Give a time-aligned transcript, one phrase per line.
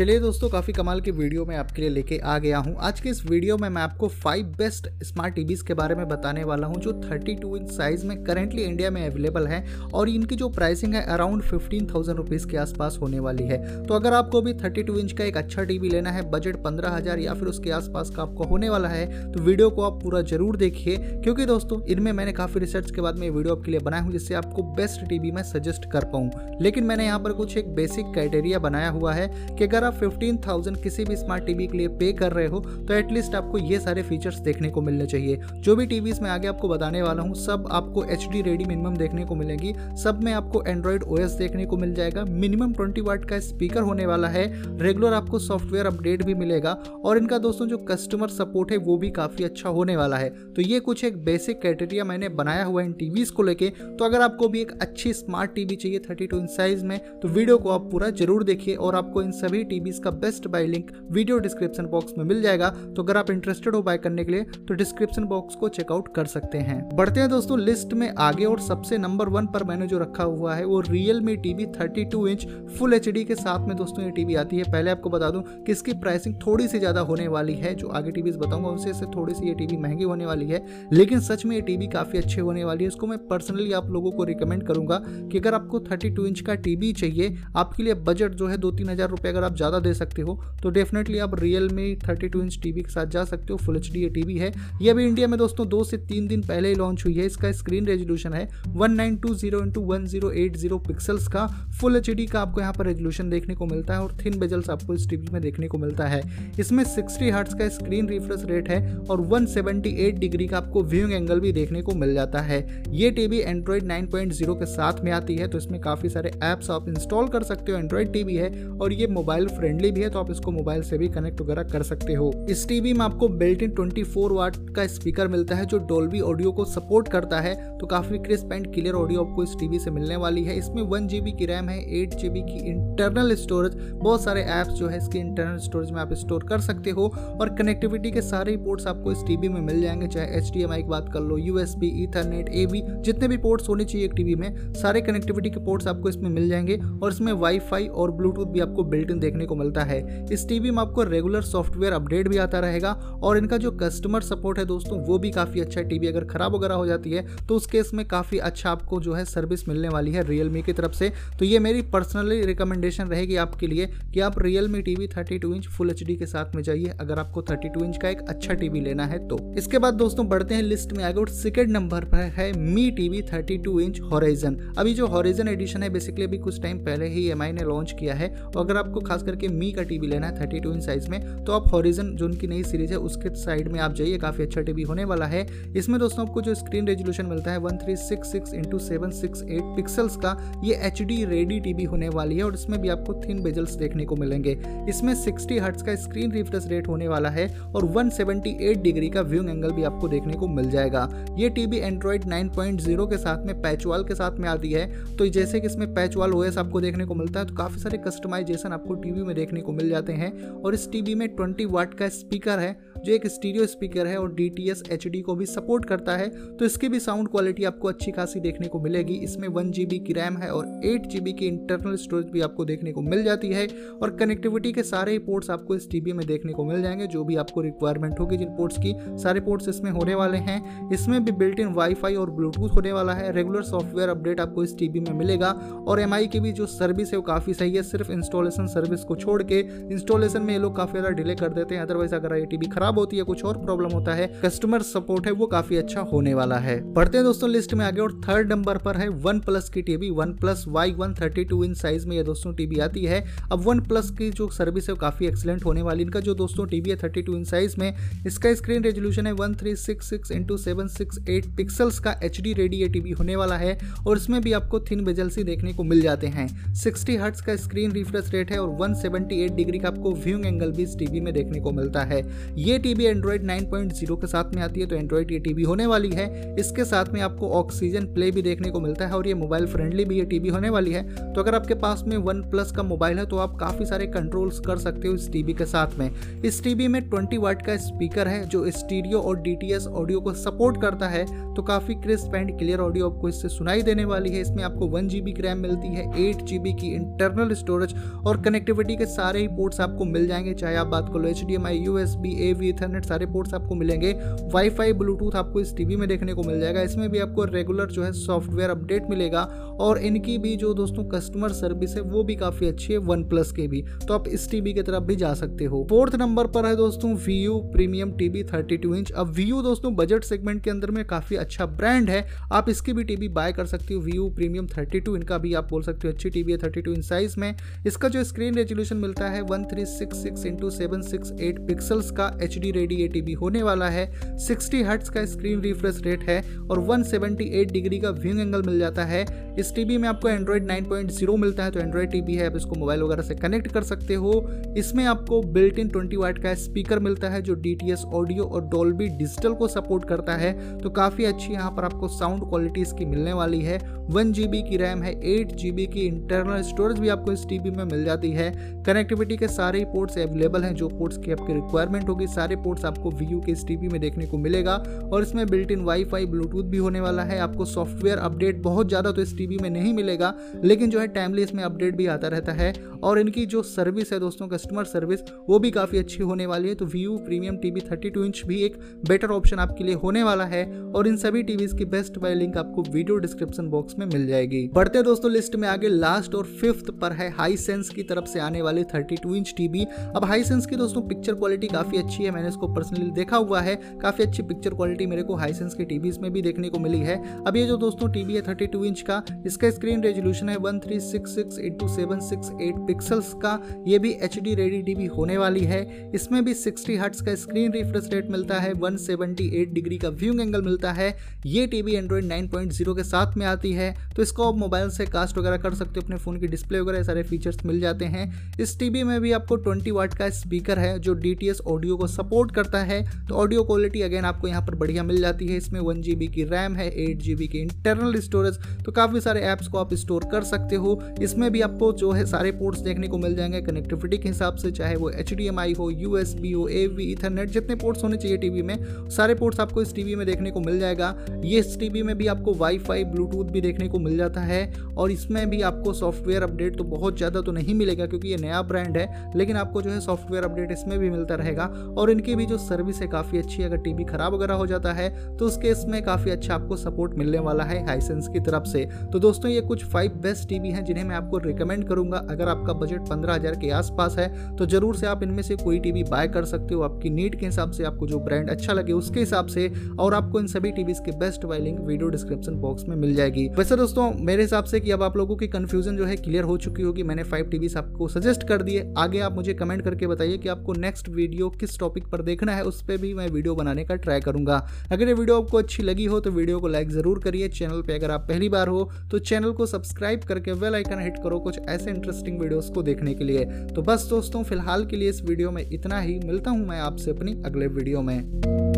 [0.00, 3.08] चलिए दोस्तों, काफ़ी कमाल की वीडियो मैं आपके लिए लेके आ गया हूँ। आज के
[3.08, 6.76] इस वीडियो में मैं आपको फाइव बेस्ट स्मार्ट टीवीज़ के बारे में बताने वाला हूँ,
[6.76, 9.64] जो 32 इंच साइज़ में करेंटली इंडिया में अवेलेबल है
[9.94, 13.94] और इनकी जो प्राइसिंग है अराउंड फिफ्टीन थाउज़ेंड रुपीज़ के आसपास होने वाली है। तो
[13.94, 17.48] अगर आपको भी थर्टी इंच का एक अच्छा टीवी लेना है बजट पंद्रह या फिर
[17.48, 21.46] उसके आसपास का आपको होने वाला है तो वीडियो को आप पूरा ज़रूर देखिए, क्योंकि
[21.46, 24.62] दोस्तों, इनमें मैंने काफ़ी रिसर्च के बाद में वीडियो आपके लिए बनाया हूँ, जिससे आपको
[24.74, 28.88] बेस्ट टीवी मैं सजेस्ट कर पाऊँ। लेकिन मैंने यहाँ पर कुछ एक बेसिक क्राइटेरिया बनाया
[28.90, 32.32] हुआ है कि अगर आप फिफ्टीन थाउज़ेंड किसी भी स्मार्ट टीवी के लिए पे कर
[32.32, 36.20] रहे हो तो एटलीस्ट आपको ये सारे फीचर्स देखने को मिलने चाहिए। जो भी टीवीज
[36.20, 39.72] में आगे आपको बताने वाला हूँ, सब आपको एच डी रेडी मिनिमम देखने को मिलेगी।
[40.02, 44.06] सब में आपको एंड्रॉइड ओ देखने को मिल जाएगा। मिनिमम ट्वेंटी वाट का स्पीकर होने
[44.06, 44.44] वाला है।
[44.78, 46.72] रेगुलर आपको सॉफ्टवेयर अपडेट भी मिलेगा।
[47.04, 50.62] और इनका दोस्तों जो कस्टमर सपोर्ट है, वो भी काफ़ी अच्छा होने वाला है। तो
[50.62, 54.20] ये कुछ एक बेसिक क्राइटेरिया मैंने बनाया हुआ है इन टीवीज को लेके। तो अगर
[54.20, 57.70] आपको भी एक अच्छी स्मार्ट टीवी चाहिए थर्टी टू इंच साइज़ में तो वीडियो को
[57.70, 61.86] आप पूरा ज़रूर देखिए। और आपको इन सभी टीवीज का best buy link video description
[61.88, 65.24] box में मिल जाएगा। तो अगर आप इंटरेस्टेड हो बाय करने के लिए तो डिस्क्रिप्शन
[65.26, 69.28] बॉक्स को चेकआउट कर सकते हैं। बढ़ते हैं दोस्तों, लिस्ट में आगे और सबसे नंबर
[69.30, 70.80] वन पर मैंने जो रखा हुआ है, वो
[71.20, 74.90] Realme TV thirty inch full HD के साथ में दोस्तों ये टीवी आती है। पहले
[74.90, 78.30] आपको बता दूँ कि इसकी प्राइसिंग थोड़ी सी ज़्यादा होने वाली है, जो आगे टीवी
[78.32, 81.62] बताऊँगा उनसे से थोड़ी सी ये टीवी महँगी होने वाली है। लेकिन सच में ये
[81.62, 85.38] टीवी काफ़ी अच्छी होने वाली है। इसको मैं पर्सनली आप लोगों को रिकमेंड करूँगा कि
[85.38, 89.08] अगर आपको 32 इंच का टीवी चाहिए, आपके लिए बजट जो है दो तीन हज़ार
[89.10, 91.38] रुपये अगर आप ज़्यादा दे सकते हो तो डेफिनेटली आप
[91.70, 94.52] Realme thirty two inch TV के साथ जा सकते हो फुल एच डी टीवी है।
[94.82, 97.52] ये अभी इंडिया में दोस्तों दो से तीन दिन पहले ही लॉन्च हुई है। इसका
[97.54, 101.46] स्क्रीन रेजोल्यूशन है one nine two zero into one zero eight zero pixels का।
[101.80, 104.70] फुल एच डी का आपको यहाँ पर रेजोल्यूशन देखने को मिलता है और थिन बेजल्स
[104.70, 106.22] आपको इस टीवी में देखने को मिलता है।
[106.60, 109.46] इसमें सिक्सटी हर्ट्स का स्क्रीन रिफ्रेश रेट है और वन
[109.80, 112.58] डिग्री का आपको व्यूइंग एंगल भी देखने को मिल जाता है।
[112.92, 116.88] ये टीवी एंड्रॉइड नाइन के साथ में आती है तो इसमें काफ़ी सारे ऐप्स आप
[116.88, 120.30] इंस्टॉल कर सकते हो। एंड्रॉइड टीवी है और ये मोबाइल फ्रेंडली भी है तो आप
[120.30, 123.70] इसको मोबाइल से भी कनेक्ट वगैरह कर सकते हो। इस टीवी में आपको बिल्ट इन
[123.70, 128.18] ट्वेंटी वाट का स्पीकर मिलता है, जो डोल्बी ऑडियो को सपोर्ट करता है। तो काफ़ी
[128.18, 131.46] क्रिस्प एंड क्लियर ऑडियो आपको इस टीवी से मिलने वाली है। इसमें वन जीबी की
[131.46, 135.90] रैम है एट जीबी की इंटरनल स्टोरेज बहुत सारे ऐप्स जो है, इसके इंटरनल स्टोरेज
[135.90, 137.06] में आप स्टोर कर सकते हो।
[137.40, 141.12] और कनेक्टिविटी के सारे पोर्ट्स आपको इस टीवी में मिल जाएँगे, चाहे एचडीएमआई की बात
[141.12, 142.66] कर लो यूएसबी ईथरनेट ए
[143.04, 146.48] जितने भी पोर्ट्स होने चाहिए एक टीवी में, सारे कनेक्टिविटी के पोर्ट्स आपको इसमें मिल
[146.48, 150.00] जाएँगे। और इसमें वाईफाई और ब्लूटूथ भी आपको बिल्ट इन देखने को मिलता है।
[150.32, 152.92] इस टीवी में आपको रेगुलर सॉफ्टवेयर अपडेट भी आता रहेगा
[153.22, 156.54] और इनका जो कस्टमर सपोर्ट है दोस्तों, वो भी काफ़ी अच्छा है। टीवी अगर ख़राब
[156.54, 159.88] वगैरह हो जाती है तो उस केस में काफ़ी अच्छा आपको जो है सर्विस मिलने
[159.88, 164.20] वाली है रियल की तरफ़ से। तो ये मेरी पर्सनली रिकमेंडेशन रहेगी आपके लिए कि
[164.20, 167.96] आप Realme TV thirty inch full H के साथ में जाइए, अगर आपको थर्टी इंच
[167.96, 171.20] का एक अच्छा टीवी लेना है तो। इसके बाद दोस्तों बढ़ते हैं लिस्ट में आगे
[171.20, 175.88] और सेकेंड नंबर पर है Mi TV thirty inch Horizon अभी जो हॉराइजन एडिशन है
[175.90, 179.22] बेसिकली अभी कुछ टाइम पहले ही एम ने लॉन्च किया है। और अगर आपको खास
[179.30, 182.24] करके मी का टीवी लेना है थर्टी टू इंच साइज़ में। तो आप हॉरिजन जो
[182.26, 185.46] उनकी नई सीरीज़ है, उसके साइड में आप जाइए, काफ़ी अच्छा टीवी होने वाला है।
[185.76, 189.42] इसमें दोस्तों आपको जो स्क्रीन रेजोल्यूशन मिलता है one three six six into seven six
[189.42, 193.14] eight pixels का, ये एच डी रेडी टीवी होने वाली है और इसमें भी आपको
[193.20, 194.56] थिन बेजल्स देखने को मिलेंगे।
[194.88, 199.08] इसमें सिक्सटी हर्ट्स का स्क्रीन रिफ्रेश रेट होने वाला है और वन सेवेंटी एट डिग्री
[199.10, 201.08] का व्यूइंग एंगल भी आपको देखने को मिल जाएगा।
[201.38, 204.86] ये TV Android nine point zero के साथ में पैचवाल के साथ में आती है।
[205.16, 208.72] तो जैसे कि इसमें पैचवाल ओएस आपको देखने को मिलता है तो काफ़ी सारे कस्टमाइजेशन
[208.72, 212.08] आपको टीवी में देखने को मिल जाते हैं और इस टीवी में 20 वाट का
[212.08, 212.72] स्पीकर है
[213.04, 216.16] जो एक स्टीरियो स्पीकर है और D T S H D को भी सपोर्ट करता
[216.16, 219.86] है तो इसकी भी साउंड क्वालिटी आपको अच्छी खासी देखने को मिलेगी। इसमें वन जी
[219.86, 223.02] बी की रैम है और एट जी बी की इंटरनल स्टोरेज भी आपको देखने को
[223.02, 223.66] मिल जाती है
[224.02, 227.36] और कनेक्टिविटी के सारे पोर्ट्स आपको इस टीवी में देखने को मिल जाएँगे, जो भी
[227.36, 231.60] आपको रिक्वायरमेंट होगी जिन पोर्ट्स की। सारे पोर्ट्स इसमें होने वाले हैं। इसमें भी बिल्ट
[231.60, 235.50] इन वाईफाई और ब्लूटूथ होने वाला है। रेगुलर सॉफ्टवेयर अपडेट आपको इस टीवी में मिलेगा
[235.88, 239.16] और एमआई की भी जो सर्विस है वो काफ़ी सही है। सिर्फ़ इंस्टॉलेशन सर्विस को
[239.16, 239.58] छोड़ के
[239.92, 242.89] इंस्टॉलेशन में ये लोग काफ़ी ज़्यादा डिले कर देते हैं। अदरवाइज़ अगर ये टीवी खराब
[242.94, 246.56] होती है, कुछ और प्रॉब्लम होता है कस्टमर सपोर्ट है, वो काफ़ी अच्छा होने वाला
[246.58, 249.82] है। पढ़ते हैं दोस्तों लिस्ट में आगे और थर्ड नंबर पर है वन प्लस की
[249.82, 253.62] TV OnePlus Y one thirty two inch size में ये दोस्तों टीवी आती है। अब
[253.62, 256.90] वन प्लस की जो सर्विस है, वो काफ़ी एक्सलेंट होने वाली, इनका जो दोस्तों टीवी
[256.90, 257.94] है थर्टी टू इंच साइज़ में,
[258.26, 262.40] इसका स्क्रीन रेजोल्यूशन है one three six six into seven six eight pixels का एच
[262.40, 266.00] डी रेडी टीवी होने वाला है और इसमें भी आपको थिन बेजल्सी देखने को मिल
[266.00, 269.88] जाते हैं। सिक्सटी हर्ट्स का स्क्रीन रिफ्रेश रेट है और वन सेवेंटी एट डिग्री का
[269.88, 272.20] आपको व्यूइंग एंगल भी इस टीवी में देखने को मिलता है।
[272.58, 276.10] ये टीवी एंड्रॉइड 9.0 के साथ में आती है तो एंड्रॉइड ये टीवी होने वाली
[276.10, 279.66] है। इसके साथ में आपको ऑक्सीजन प्ले भी देखने को मिलता है और ये मोबाइल
[279.66, 282.82] फ्रेंडली भी ये टीवी होने वाली है। तो अगर आपके पास में वन प्लस का
[282.82, 286.10] मोबाइल है तो आप काफ़ी सारे कंट्रोल्स कर सकते हो इस टीवी के साथ में।
[286.44, 290.80] इस टीवी में 20 वाट का स्पीकर है, जो स्टीरियो और डी ऑडियो को सपोर्ट
[290.82, 291.24] करता है।
[291.54, 295.08] तो काफ़ी क्रिस्प एंड क्लियर ऑडियो आपको इससे सुनाई देने वाली है। इसमें आपको वन
[295.08, 297.94] जी रैम मिलती है एट जी की इंटरनल स्टोरेज
[298.26, 301.54] और कनेक्टिविटी के सारे ही पोर्ट्स आपको मिल जाएँगे, चाहे आप बात करो H D
[301.54, 304.12] M I U S B A V ethernet सारे पोर्ट्स आपको मिलेंगे।
[304.52, 308.02] वाईफाई ब्लूटूथ आपको इस टीवी में देखने को मिल जाएगा। इसमें भी आपको रेगुलर जो
[308.02, 309.42] है सॉफ्टवेयर अपडेट मिलेगा।
[309.80, 313.52] और इनकी भी जो दोस्तों कस्टमर सर्विस है, वो भी काफ़ी अच्छी है वन प्लस
[313.52, 316.66] के भी। तो आप इस टीवी की तरफ़ भी जा सकते हो। फोर्थ नंबर पर
[316.66, 320.90] है दोस्तों Vu premium TV thirty two inch अब वी दोस्तों बजट सेगमेंट के अंदर
[320.90, 324.66] में काफ़ी अच्छा ब्रांड है। आप इसकी भी टीवी बाय कर सकते हो। वी प्रीमियम
[324.66, 327.34] थर्टी टू इनका भी आप बोल सकते हो, अच्छी टीवी है थर्टी टू इंच साइज़
[327.38, 327.54] में।
[327.86, 332.10] इसका जो स्क्रीन रेजोल्यूशन मिलता है one three six six into seven six eight pixels
[332.10, 334.06] का H D ready A TV होने वाला है।
[334.38, 338.62] सिक्सटी हर्ट्स का स्क्रीन रिफ्रेश रेट है और वन सेवेंटी एट डिग्री का व्यूइंग एंगल
[338.62, 339.24] मिल जाता है।
[339.58, 343.02] इस टीवी में आपको एंड्रॉइड 9.0 मिलता है तो एंड्रॉइड टीवी है, आप इसको मोबाइल
[343.02, 344.32] वगैरह से कनेक्ट कर सकते हो।
[344.76, 349.08] इसमें आपको बिल्ट इन ट्वेंटी वाट का स्पीकर मिलता है, जो डीटीएस ऑडियो और डोल्बी
[349.08, 353.32] डिजिटल को सपोर्ट करता है। तो काफ़ी अच्छी यहाँ पर आपको साउंड क्वालिटी इसकी मिलने
[353.32, 353.78] वाली है।
[354.10, 358.30] वन की रैम है, एट की इंटरनल स्टोरेज भी आपको इस टीवी में मिल जाती
[358.30, 358.50] है।
[358.86, 363.10] कनेक्टिविटी के सारे पोर्ट्स अवेलेबल हैं, जो पोर्ट्स की आपकी रिक्वायरमेंट होगी, सारे पोर्ट्स आपको
[363.10, 364.74] वी के इस टीवी में देखने को मिलेगा
[365.04, 369.12] और इसमें बिल्ट इन वाईफाई ब्लूटूथ भी होने वाला है। आपको सॉफ्टवेयर अपडेट बहुत ज़्यादा
[369.12, 372.52] तो इस टीवी में नहीं मिलेगा, लेकिन जो है टाइमली इसमें अपडेट भी आता रहता
[372.52, 376.68] है और इनकी जो सर्विस है दोस्तों कस्टमर सर्विस वो भी काफ़ी अच्छी होने वाली
[376.68, 380.44] है। तो व्यू प्रीमियम टीवी 32 इंच भी एक बेटर ऑप्शन आपके लिए होने वाला
[380.46, 384.26] है और इन सभी टीवीज की बेस्ट बाय लिंक आपको वीडियो डिस्क्रिप्शन बॉक्स में मिल
[384.26, 388.26] जाएगी। बढ़ते दोस्तों लिस्ट में आगे लास्ट और फिफ्थ पर है हाई सेंस की तरफ़
[388.26, 389.84] से आने वाली 32 इंच टीवी
[390.16, 393.60] अब हाई सेंस की दोस्तों पिक्चर क्वालिटी काफ़ी अच्छी है मैंने इसको पर्सनली देखा हुआ
[393.60, 396.78] है। काफ़ी अच्छी पिक्चर क्वालिटी मेरे को हाई सेंस की टीवीज में भी देखने को
[396.78, 400.56] मिली है। अब ये जो दोस्तों टीवी है 32 इंच का, इसका स्क्रीन रेजोल्यूशन है
[400.58, 404.82] one three six six into seven six eight pixels का। ये भी एच डी रेडी
[404.82, 405.80] टीवी होने वाली है।
[406.14, 410.08] इसमें भी सिक्सटी हर्ट्स का स्क्रीन रिफ्रेश रेट मिलता है वन सेवेंटी एट डिग्री का
[410.10, 411.14] व्यूइंग एंगल मिलता है।
[411.46, 414.90] ये TV Android nine point zero के साथ में आती है। तो इसको आप मोबाइल
[414.90, 418.04] से कास्ट वगैरह कर सकते हो, अपने फ़ोन की डिस्प्ले वगैरह सारे फीचर्स मिल जाते
[418.04, 418.28] हैं।
[418.60, 422.54] इस टीवी में भी आपको ट्वेंटी वाट का स्पीकर है, जो डीटीएस ऑडियो को सपोर्ट
[422.54, 426.00] करता है तो ऑडियो क्वालिटी अगेन आपको यहाँ पर बढ़िया मिल जाती है। इसमें वन
[426.02, 429.94] जी की रैम है एट जी की इंटरनल स्टोरेज तो काफ़ी सारे ऐप्स को आप
[429.96, 433.60] स्टोर कर सकते हो। इसमें भी आपको जो है सारे पोर्ट्स देखने को मिल जाएँगे
[433.62, 438.02] कनेक्टिविटी के हिसाब से, चाहे वो HDMI हो यू हो ए वी इथरनेट जितने पोर्ट्स
[438.04, 438.76] होने चाहिए टीवी में,
[439.10, 441.14] सारे पोर्ट्स आपको इस टीवी में देखने को मिल जाएगा।
[441.44, 444.62] ये इस टीवी में भी आपको वाईफाई ब्लूटूथ भी देखने को मिल जाता है,
[444.96, 448.62] और इसमें भी आपको सॉफ्टवेयर अपडेट तो बहुत ज़्यादा तो नहीं मिलेगा, क्योंकि ये नया
[448.62, 451.64] ब्रांड है, लेकिन आपको जो है सॉफ्टवेयर अपडेट इसमें भी मिलता रहेगा।
[451.98, 454.92] और इनकी भी जो सर्विस है, काफ़ी अच्छी है। अगर टीवी खराब वगैरह हो जाता
[454.92, 458.64] है तो उस केस में काफ़ी अच्छा आपको सपोर्ट मिलने वाला है हाइसेंस की तरफ़
[458.66, 462.48] से। तो दोस्तों, ये कुछ फाइव बेस्ट टीवी हैं जिन्हें मैं आपको रिकमेंड करूँगा। अगर
[462.48, 466.02] आपका बजट पंद्रह हज़ार के आसपास है तो ज़रूर से आप इनमें से कोई टीवी
[466.04, 469.20] बाय कर सकते हो। आपकी नीड के हिसाब से आपको जो ब्रांड अच्छा लगे, उसके
[469.20, 472.96] हिसाब से और आपको इन सभी टीवी के best buy link video description box में
[472.96, 476.16] मिल जाएगी। वैसे दोस्तों, मेरे हिसाब से कि अब आप लोगों की कंफ्यूजन जो है
[476.18, 479.82] क्लियर हो चुकी होगी। मैंने फाइव टीवी आपको सजेस्ट कर दिए। आगे आप मुझे कमेंट
[479.82, 483.28] करके बताइए कि आपको नेक्स्ट वीडियो किस टॉपिक पर देखना है, उस पर भी मैं
[483.28, 484.56] वीडियो बनाने का ट्राई करूँगा।
[484.92, 487.94] अगर ये वीडियो आपको अच्छी लगी हो तो वीडियो को लाइक ज़रूर करिए। चैनल पर
[487.94, 491.58] अगर आप पहली बार हो तो चैनल को सब्सक्राइब करके वेल आइकन हिट करो कुछ
[491.60, 493.44] ऐसे इंटरेस्टिंग वीडियोज़ को देखने के लिए।
[493.74, 497.10] तो बस दोस्तों, फ़िलहाल के लिए इस वीडियो में इतना ही। मिलता हूँ मैं आपसे
[497.10, 498.69] अपनी अगले वीडियो में।